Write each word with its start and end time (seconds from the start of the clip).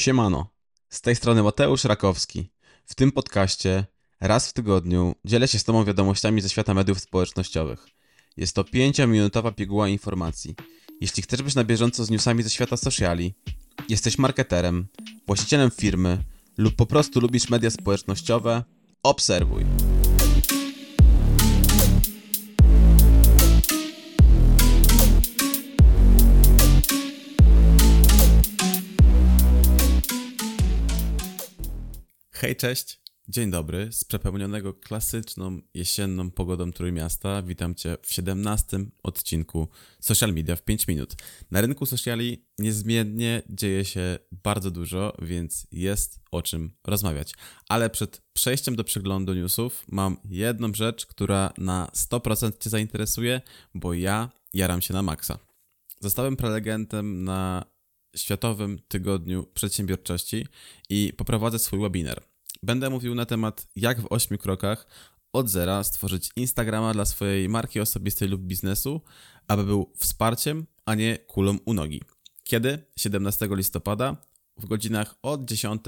Siemano, 0.00 0.46
z 0.88 1.00
tej 1.00 1.16
strony 1.16 1.42
Mateusz 1.42 1.84
Rakowski. 1.84 2.50
W 2.84 2.94
tym 2.94 3.12
podcaście 3.12 3.86
raz 4.20 4.48
w 4.48 4.52
tygodniu 4.52 5.14
dzielę 5.24 5.48
się 5.48 5.58
z 5.58 5.64
Tobą 5.64 5.84
wiadomościami 5.84 6.40
ze 6.40 6.48
świata 6.48 6.74
mediów 6.74 7.00
społecznościowych. 7.00 7.86
Jest 8.36 8.54
to 8.54 8.62
5-minutowa 8.62 9.54
piguła 9.54 9.88
informacji. 9.88 10.54
Jeśli 11.00 11.22
chcesz 11.22 11.42
być 11.42 11.54
na 11.54 11.64
bieżąco 11.64 12.04
z 12.04 12.10
newsami 12.10 12.42
ze 12.42 12.50
świata 12.50 12.76
sociali, 12.76 13.34
jesteś 13.88 14.18
marketerem, 14.18 14.86
właścicielem 15.26 15.70
firmy 15.70 16.24
lub 16.58 16.76
po 16.76 16.86
prostu 16.86 17.20
lubisz 17.20 17.50
media 17.50 17.70
społecznościowe, 17.70 18.64
obserwuj. 19.02 19.64
Hej, 32.40 32.56
cześć, 32.56 33.00
dzień 33.28 33.50
dobry. 33.50 33.92
Z 33.92 34.04
przepełnionego 34.04 34.74
klasyczną 34.74 35.60
jesienną 35.74 36.30
pogodą 36.30 36.72
Trójmiasta 36.72 37.42
witam 37.42 37.74
Cię 37.74 37.96
w 38.02 38.12
17 38.12 38.78
odcinku 39.02 39.68
Social 40.00 40.32
Media 40.32 40.56
w 40.56 40.62
5 40.62 40.88
minut. 40.88 41.14
Na 41.50 41.60
rynku 41.60 41.86
sociali 41.86 42.44
niezmiennie 42.58 43.42
dzieje 43.48 43.84
się 43.84 44.18
bardzo 44.32 44.70
dużo, 44.70 45.16
więc 45.22 45.66
jest 45.72 46.20
o 46.30 46.42
czym 46.42 46.70
rozmawiać. 46.84 47.34
Ale 47.68 47.90
przed 47.90 48.22
przejściem 48.32 48.76
do 48.76 48.84
przeglądu 48.84 49.34
newsów 49.34 49.84
mam 49.88 50.16
jedną 50.24 50.74
rzecz, 50.74 51.06
która 51.06 51.52
na 51.58 51.90
100% 51.96 52.58
Cię 52.58 52.70
zainteresuje, 52.70 53.40
bo 53.74 53.94
ja 53.94 54.30
jaram 54.54 54.82
się 54.82 54.94
na 54.94 55.02
maksa. 55.02 55.38
Zostałem 56.00 56.36
prelegentem 56.36 57.24
na 57.24 57.64
Światowym 58.16 58.78
Tygodniu 58.88 59.46
Przedsiębiorczości 59.54 60.46
i 60.88 61.12
poprowadzę 61.16 61.58
swój 61.58 61.80
webinar. 61.80 62.29
Będę 62.62 62.90
mówił 62.90 63.14
na 63.14 63.26
temat, 63.26 63.66
jak 63.76 64.00
w 64.00 64.06
8 64.10 64.38
krokach 64.38 64.86
od 65.32 65.48
zera 65.48 65.84
stworzyć 65.84 66.30
Instagrama 66.36 66.92
dla 66.92 67.04
swojej 67.04 67.48
marki 67.48 67.80
osobistej 67.80 68.28
lub 68.28 68.40
biznesu, 68.40 69.00
aby 69.48 69.64
był 69.64 69.92
wsparciem, 69.96 70.66
a 70.84 70.94
nie 70.94 71.18
kulą 71.18 71.58
u 71.64 71.74
nogi. 71.74 72.02
Kiedy? 72.44 72.84
17 72.98 73.48
listopada 73.50 74.16
w 74.56 74.66
godzinach 74.66 75.14
od 75.22 75.44
10 75.44 75.82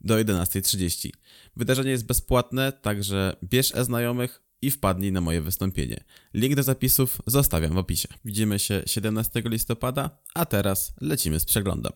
do 0.00 0.14
11.30. 0.14 1.10
Wydarzenie 1.56 1.90
jest 1.90 2.06
bezpłatne, 2.06 2.72
także 2.72 3.36
bierz 3.44 3.74
e-znajomych 3.74 4.42
i 4.62 4.70
wpadnij 4.70 5.12
na 5.12 5.20
moje 5.20 5.40
wystąpienie. 5.40 6.04
Link 6.34 6.54
do 6.54 6.62
zapisów 6.62 7.22
zostawiam 7.26 7.74
w 7.74 7.78
opisie. 7.78 8.08
Widzimy 8.24 8.58
się 8.58 8.82
17 8.86 9.42
listopada, 9.44 10.18
a 10.34 10.46
teraz 10.46 10.94
lecimy 11.00 11.40
z 11.40 11.44
przeglądem. 11.44 11.92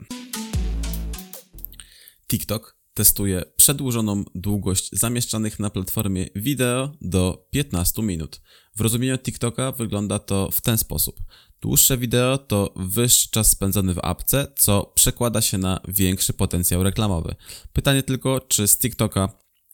TikTok 2.29 2.78
testuje 2.99 3.43
przedłużoną 3.57 4.25
długość 4.35 4.91
zamieszczanych 4.93 5.59
na 5.59 5.71
platformie 5.71 6.27
wideo 6.37 6.93
do 7.01 7.49
15 7.51 8.03
minut. 8.03 8.41
W 8.77 8.81
rozumieniu 8.81 9.19
TikToka 9.19 9.73
wygląda 9.73 10.19
to 10.19 10.51
w 10.53 10.61
ten 10.61 10.79
sposób. 10.79 11.21
Dłuższe 11.61 11.99
wideo 11.99 12.39
to 12.39 12.75
wyższy 12.77 13.31
czas 13.31 13.51
spędzony 13.51 13.95
w 13.95 13.99
apce, 14.03 14.53
co 14.57 14.93
przekłada 14.95 15.41
się 15.41 15.59
na 15.59 15.81
większy 15.89 16.33
potencjał 16.33 16.83
reklamowy. 16.83 17.35
Pytanie 17.73 18.03
tylko, 18.03 18.41
czy 18.41 18.69
z 18.69 18.79
TikToka 18.79 19.29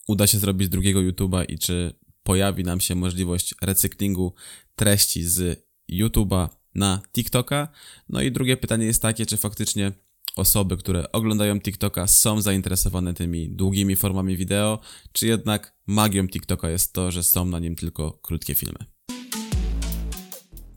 uda 0.08 0.26
się 0.26 0.38
zrobić 0.38 0.68
drugiego 0.68 1.00
YouTube'a 1.00 1.44
i 1.48 1.58
czy 1.58 1.94
pojawi 2.22 2.64
nam 2.64 2.80
się 2.80 2.94
możliwość 2.94 3.54
recyklingu 3.62 4.34
treści 4.76 5.24
z 5.24 5.66
YouTube'a 5.92 6.48
na 6.74 7.02
TikToka. 7.12 7.68
No 8.08 8.22
i 8.22 8.32
drugie 8.32 8.56
pytanie 8.56 8.86
jest 8.86 9.02
takie, 9.02 9.26
czy 9.26 9.36
faktycznie 9.36 9.92
osoby, 10.36 10.76
które 10.76 11.12
oglądają 11.12 11.60
TikToka 11.60 12.06
są 12.06 12.40
zainteresowane 12.40 13.14
tymi 13.14 13.50
długimi 13.50 13.96
formami 13.96 14.36
wideo, 14.36 14.80
czy 15.12 15.26
jednak 15.26 15.76
magią 15.86 16.28
TikToka 16.28 16.70
jest 16.70 16.92
to, 16.92 17.10
że 17.10 17.22
są 17.22 17.44
na 17.44 17.58
nim 17.58 17.76
tylko 17.76 18.12
krótkie 18.12 18.54
filmy. 18.54 18.78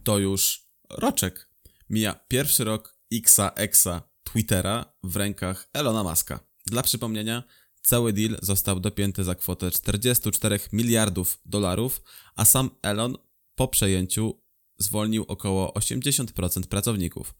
To 0.04 0.18
już 0.18 0.68
roczek. 0.90 1.48
Mija 1.90 2.20
pierwszy 2.28 2.64
rok 2.64 2.98
Xa 3.12 3.50
Exa 3.56 4.02
Twittera 4.22 4.94
w 5.02 5.16
rękach 5.16 5.68
Elona 5.72 6.04
Muska. 6.04 6.40
Dla 6.66 6.82
przypomnienia, 6.82 7.42
cały 7.82 8.12
deal 8.12 8.38
został 8.42 8.80
dopięty 8.80 9.24
za 9.24 9.34
kwotę 9.34 9.70
44 9.70 10.60
miliardów 10.72 11.40
dolarów, 11.44 12.02
a 12.36 12.44
sam 12.44 12.70
Elon 12.82 13.16
po 13.54 13.68
przejęciu 13.68 14.42
zwolnił 14.78 15.24
około 15.28 15.72
80% 15.72 16.66
pracowników. 16.66 17.34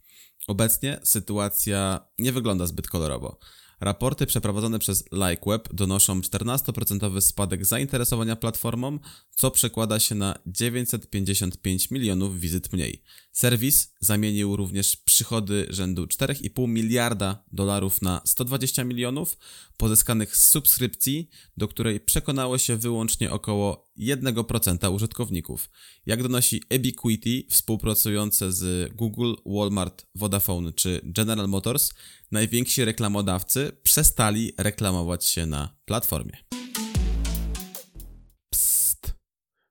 Obecnie 0.47 1.01
sytuacja 1.05 2.01
nie 2.19 2.33
wygląda 2.33 2.67
zbyt 2.67 2.89
kolorowo. 2.89 3.39
Raporty 3.81 4.27
przeprowadzone 4.27 4.79
przez 4.79 5.05
LikeWeb 5.13 5.75
donoszą 5.75 6.21
14% 6.21 7.21
spadek 7.21 7.67
zainteresowania 7.67 8.37
platformą, 8.37 8.99
co 9.31 9.51
przekłada 9.51 10.01
się 10.01 10.15
na 10.15 10.39
955 10.47 11.91
milionów 11.91 12.41
wizyt 12.41 12.73
mniej. 12.73 13.03
Serwis 13.33 13.95
zamienił 14.01 14.57
również 14.57 14.97
przychody 14.97 15.67
rzędu 15.71 16.05
4,5 16.05 16.69
miliarda 16.69 17.45
dolarów 17.53 18.03
na 18.03 18.21
120 18.25 18.85
milionów 18.85 19.39
pozyskanych 19.77 20.37
z 20.37 20.49
subskrypcji, 20.49 21.29
do 21.57 21.69
której 21.69 22.01
przekonało 22.01 22.59
się 22.59 22.77
wyłącznie 22.77 23.31
około 23.31 23.88
1% 24.01 24.95
użytkowników. 24.95 25.71
Jak 26.07 26.23
donosi 26.23 26.63
Ebiquity, 26.71 27.45
współpracujące 27.51 28.53
z 28.53 28.93
Google, 28.95 29.35
Walmart, 29.47 30.07
Vodafone 30.15 30.73
czy 30.73 31.01
General 31.05 31.49
Motors, 31.49 31.91
najwięksi 32.31 32.85
reklamodawcy 32.85 33.73
przestali 33.83 34.53
reklamować 34.59 35.25
się 35.25 35.47
na 35.47 35.77
platformie. 35.85 36.37
Psst. 38.51 39.15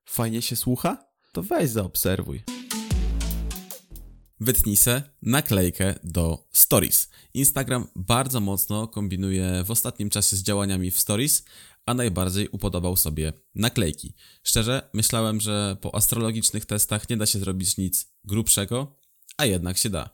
Fajnie 0.08 0.42
się 0.42 0.56
słucha? 0.56 1.08
To 1.32 1.42
weź 1.42 1.70
zaobserwuj. 1.70 2.57
Wytnij 4.40 4.76
se 4.76 5.02
naklejkę 5.22 5.94
do 6.04 6.48
Stories. 6.52 7.08
Instagram 7.34 7.86
bardzo 7.96 8.40
mocno 8.40 8.88
kombinuje 8.88 9.64
w 9.64 9.70
ostatnim 9.70 10.10
czasie 10.10 10.36
z 10.36 10.42
działaniami 10.42 10.90
w 10.90 10.98
Stories, 10.98 11.44
a 11.86 11.94
najbardziej 11.94 12.48
upodobał 12.48 12.96
sobie 12.96 13.32
naklejki. 13.54 14.14
Szczerze, 14.42 14.90
myślałem, 14.94 15.40
że 15.40 15.76
po 15.80 15.94
astrologicznych 15.94 16.66
testach 16.66 17.10
nie 17.10 17.16
da 17.16 17.26
się 17.26 17.38
zrobić 17.38 17.76
nic 17.76 18.12
grubszego, 18.24 18.97
a 19.38 19.46
jednak 19.46 19.78
się 19.78 19.90
da. 19.90 20.10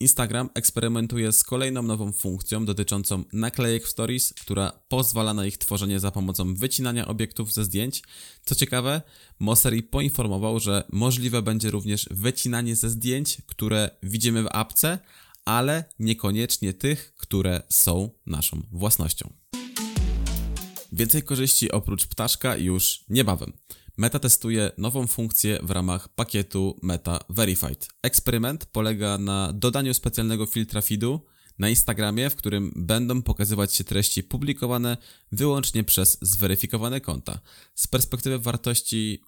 Instagram 0.00 0.50
eksperymentuje 0.54 1.32
z 1.32 1.42
kolejną 1.42 1.82
nową 1.82 2.12
funkcją 2.12 2.64
dotyczącą 2.64 3.24
naklejek 3.32 3.84
w 3.84 3.88
Stories, 3.88 4.34
która 4.40 4.72
pozwala 4.88 5.34
na 5.34 5.46
ich 5.46 5.58
tworzenie 5.58 6.00
za 6.00 6.10
pomocą 6.10 6.54
wycinania 6.54 7.08
obiektów 7.08 7.52
ze 7.52 7.64
zdjęć. 7.64 8.02
Co 8.44 8.54
ciekawe, 8.54 9.02
Mosseri 9.38 9.82
poinformował, 9.82 10.60
że 10.60 10.84
możliwe 10.92 11.42
będzie 11.42 11.70
również 11.70 12.08
wycinanie 12.10 12.76
ze 12.76 12.90
zdjęć, 12.90 13.38
które 13.46 13.90
widzimy 14.02 14.42
w 14.42 14.48
apce, 14.52 14.98
ale 15.44 15.84
niekoniecznie 15.98 16.74
tych, 16.74 17.14
które 17.14 17.62
są 17.68 18.10
naszą 18.26 18.62
własnością. 18.72 19.32
Więcej 20.92 21.22
korzyści 21.22 21.70
oprócz 21.70 22.06
ptaszka 22.06 22.56
już 22.56 23.04
niebawem. 23.08 23.52
Meta 23.98 24.18
testuje 24.18 24.70
nową 24.78 25.06
funkcję 25.06 25.58
w 25.62 25.70
ramach 25.70 26.08
pakietu 26.08 26.78
Meta 26.82 27.18
Verified. 27.28 27.88
Eksperyment 28.02 28.66
polega 28.66 29.18
na 29.18 29.52
dodaniu 29.52 29.94
specjalnego 29.94 30.46
filtra 30.46 30.80
feedu 30.80 31.20
na 31.58 31.68
Instagramie, 31.68 32.30
w 32.30 32.36
którym 32.36 32.72
będą 32.76 33.22
pokazywać 33.22 33.74
się 33.74 33.84
treści 33.84 34.22
publikowane 34.22 34.96
wyłącznie 35.32 35.84
przez 35.84 36.18
zweryfikowane 36.22 37.00
konta. 37.00 37.40
Z 37.74 37.86
perspektywy 37.86 38.38
wartości 38.38 39.22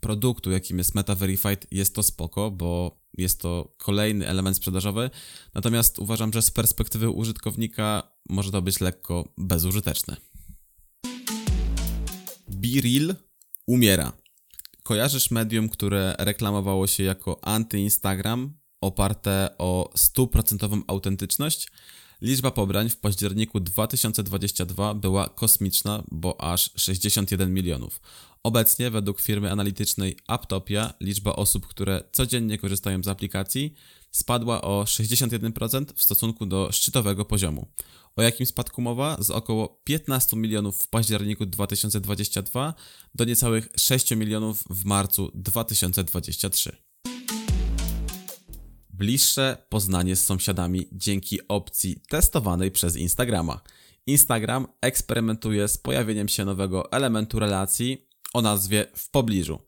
produktu, 0.00 0.50
jakim 0.50 0.78
jest 0.78 0.94
Meta 0.94 1.14
Verified, 1.14 1.66
jest 1.70 1.94
to 1.94 2.02
spoko, 2.02 2.50
bo 2.50 3.00
jest 3.18 3.40
to 3.40 3.74
kolejny 3.78 4.28
element 4.28 4.56
sprzedażowy. 4.56 5.10
Natomiast 5.54 5.98
uważam, 5.98 6.32
że 6.32 6.42
z 6.42 6.50
perspektywy 6.50 7.10
użytkownika 7.10 8.02
może 8.28 8.50
to 8.50 8.62
być 8.62 8.80
lekko 8.80 9.28
bezużyteczne. 9.38 10.16
Be 12.48 12.80
Real 12.82 13.25
umiera. 13.66 14.12
Kojarzysz 14.82 15.30
medium, 15.30 15.68
które 15.68 16.14
reklamowało 16.18 16.86
się 16.86 17.02
jako 17.02 17.40
anty-Instagram, 17.42 18.50
oparte 18.80 19.48
o 19.58 19.90
stuprocentową 19.96 20.82
autentyczność? 20.86 21.68
Liczba 22.22 22.50
pobrań 22.50 22.88
w 22.90 22.96
październiku 22.96 23.60
2022 23.60 24.94
była 24.94 25.28
kosmiczna, 25.28 26.02
bo 26.10 26.40
aż 26.40 26.70
61 26.76 27.54
milionów. 27.54 28.00
Obecnie, 28.42 28.90
według 28.90 29.20
firmy 29.20 29.50
analitycznej 29.50 30.16
Aptopia, 30.26 30.94
liczba 31.00 31.36
osób, 31.36 31.66
które 31.66 32.02
codziennie 32.12 32.58
korzystają 32.58 33.02
z 33.02 33.08
aplikacji, 33.08 33.74
spadła 34.10 34.62
o 34.62 34.84
61% 34.84 35.84
w 35.94 36.02
stosunku 36.02 36.46
do 36.46 36.68
szczytowego 36.72 37.24
poziomu. 37.24 37.66
O 38.16 38.22
jakim 38.22 38.46
spadku 38.46 38.82
mowa? 38.82 39.16
Z 39.20 39.30
około 39.30 39.80
15 39.84 40.36
milionów 40.36 40.82
w 40.82 40.88
październiku 40.88 41.46
2022 41.46 42.74
do 43.14 43.24
niecałych 43.24 43.68
6 43.76 44.10
milionów 44.10 44.64
w 44.70 44.84
marcu 44.84 45.30
2023. 45.34 46.76
bliższe 48.90 49.66
poznanie 49.68 50.16
z 50.16 50.24
sąsiadami 50.24 50.88
dzięki 50.92 51.48
opcji 51.48 52.00
testowanej 52.08 52.70
przez 52.70 52.96
Instagrama. 52.96 53.60
Instagram 54.06 54.66
eksperymentuje 54.80 55.68
z 55.68 55.78
pojawieniem 55.78 56.28
się 56.28 56.44
nowego 56.44 56.92
elementu 56.92 57.38
relacji 57.38 58.08
o 58.34 58.42
nazwie 58.42 58.86
w 58.96 59.10
pobliżu. 59.10 59.58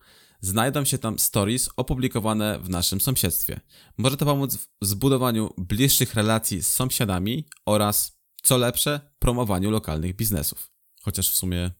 Znajdą 0.41 0.85
się 0.85 0.99
tam 0.99 1.19
stories 1.19 1.69
opublikowane 1.77 2.59
w 2.59 2.69
naszym 2.69 3.00
sąsiedztwie. 3.00 3.61
Może 3.99 4.17
to 4.17 4.25
pomóc 4.25 4.56
w 4.83 4.87
zbudowaniu 4.87 5.50
bliższych 5.59 6.15
relacji 6.15 6.62
z 6.62 6.67
sąsiadami 6.67 7.45
oraz, 7.67 8.18
co 8.43 8.56
lepsze, 8.56 9.00
promowaniu 9.19 9.70
lokalnych 9.70 10.17
biznesów. 10.17 10.70
Chociaż 11.02 11.31
w 11.31 11.37
sumie 11.37 11.70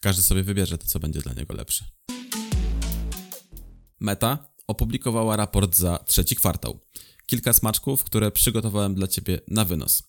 każdy 0.00 0.22
sobie 0.22 0.42
wybierze 0.42 0.78
to, 0.78 0.86
co 0.86 1.00
będzie 1.00 1.20
dla 1.20 1.32
niego 1.32 1.54
lepsze. 1.54 1.84
Meta 4.00 4.52
opublikowała 4.66 5.36
raport 5.36 5.76
za 5.76 5.98
trzeci 5.98 6.36
kwartał. 6.36 6.80
Kilka 7.26 7.52
smaczków, 7.52 8.04
które 8.04 8.30
przygotowałem 8.30 8.94
dla 8.94 9.06
Ciebie 9.06 9.40
na 9.48 9.64
wynos. 9.64 10.02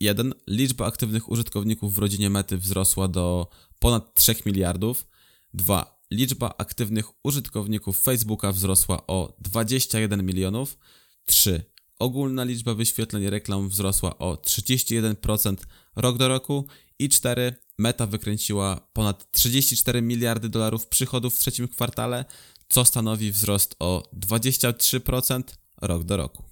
1. 0.00 0.34
Liczba 0.46 0.86
aktywnych 0.86 1.28
użytkowników 1.28 1.94
w 1.94 1.98
rodzinie 1.98 2.30
Mety 2.30 2.58
wzrosła 2.58 3.08
do 3.08 3.48
ponad 3.78 4.14
3 4.14 4.34
miliardów. 4.46 5.06
2. 5.54 5.98
Liczba 6.10 6.54
aktywnych 6.58 7.24
użytkowników 7.24 8.00
Facebooka 8.00 8.52
wzrosła 8.52 9.06
o 9.06 9.36
21 9.40 10.26
milionów. 10.26 10.78
3. 11.26 11.64
Ogólna 11.98 12.44
liczba 12.44 12.74
wyświetleń 12.74 13.30
reklam 13.30 13.68
wzrosła 13.68 14.18
o 14.18 14.34
31% 14.34 15.56
rok 15.96 16.18
do 16.18 16.28
roku. 16.28 16.66
I 16.98 17.08
4. 17.08 17.54
Meta 17.78 18.06
wykręciła 18.06 18.88
ponad 18.92 19.30
34 19.30 20.02
miliardy 20.02 20.48
dolarów 20.48 20.86
przychodów 20.86 21.34
w 21.34 21.38
trzecim 21.38 21.68
kwartale, 21.68 22.24
co 22.68 22.84
stanowi 22.84 23.32
wzrost 23.32 23.76
o 23.78 24.02
23% 24.28 25.42
rok 25.82 26.04
do 26.04 26.16
roku. 26.16 26.42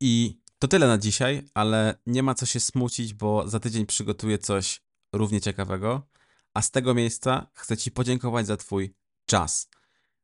I 0.00 0.40
to 0.58 0.68
tyle 0.68 0.86
na 0.86 0.98
dzisiaj, 0.98 1.42
ale 1.54 1.98
nie 2.06 2.22
ma 2.22 2.34
co 2.34 2.46
się 2.46 2.60
smucić, 2.60 3.14
bo 3.14 3.48
za 3.48 3.60
tydzień 3.60 3.86
przygotuję 3.86 4.38
coś 4.38 4.82
równie 5.12 5.40
ciekawego. 5.40 6.08
A 6.54 6.62
z 6.62 6.70
tego 6.70 6.94
miejsca 6.94 7.46
chcę 7.54 7.76
Ci 7.76 7.90
podziękować 7.90 8.46
za 8.46 8.56
Twój 8.56 8.94
czas. 9.26 9.68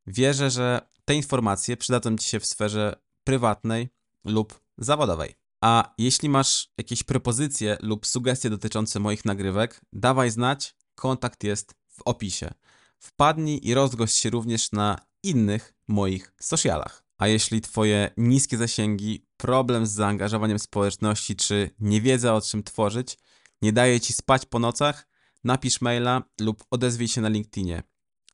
Wierzę, 0.07 0.51
że 0.51 0.94
te 1.05 1.15
informacje 1.15 1.77
przydadzą 1.77 2.17
Ci 2.17 2.29
się 2.29 2.41
w 2.41 2.47
sferze 2.47 2.97
prywatnej 3.25 3.89
lub 4.25 4.61
zawodowej. 4.79 5.35
A 5.61 5.95
jeśli 5.99 6.29
masz 6.29 6.73
jakieś 6.79 7.03
propozycje 7.03 7.77
lub 7.81 8.07
sugestie 8.07 8.51
dotyczące 8.51 9.01
moich 9.01 9.25
nagrywek, 9.25 9.81
dawaj 9.93 10.31
znać. 10.31 10.77
Kontakt 10.95 11.45
jest 11.45 11.75
w 11.89 12.03
opisie. 12.05 12.51
Wpadnij 12.99 13.61
i 13.63 13.75
rozgość 13.75 14.17
się 14.17 14.31
również 14.31 14.73
na 14.73 14.99
innych 15.23 15.75
moich 15.89 16.33
socialach. 16.41 17.05
A 17.19 17.29
jeśli 17.29 17.61
Twoje 17.61 18.11
niskie 18.17 18.57
zasięgi, 18.57 19.27
problem 19.37 19.87
z 19.87 19.91
zaangażowaniem 19.91 20.59
społeczności 20.59 21.37
czy 21.37 21.71
niewiedza 21.81 22.35
o 22.35 22.41
czym 22.41 22.63
tworzyć 22.63 23.19
nie 23.63 23.73
daje 23.73 24.01
Ci 24.01 24.13
spać 24.13 24.47
po 24.47 24.59
nocach, 24.59 25.09
napisz 25.45 25.81
maila 25.81 26.23
lub 26.41 26.65
odezwij 26.71 27.09
się 27.09 27.21
na 27.21 27.29
LinkedInie. 27.29 27.83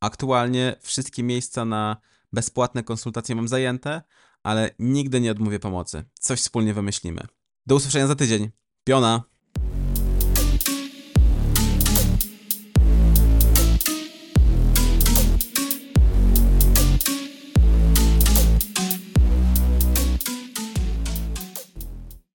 Aktualnie 0.01 0.75
wszystkie 0.81 1.23
miejsca 1.23 1.65
na 1.65 1.97
bezpłatne 2.33 2.83
konsultacje 2.83 3.35
mam 3.35 3.47
zajęte, 3.47 4.01
ale 4.43 4.69
nigdy 4.79 5.21
nie 5.21 5.31
odmówię 5.31 5.59
pomocy. 5.59 6.03
Coś 6.19 6.39
wspólnie 6.39 6.73
wymyślimy. 6.73 7.27
Do 7.65 7.75
usłyszenia 7.75 8.07
za 8.07 8.15
tydzień. 8.15 8.51
Piona! 8.83 9.30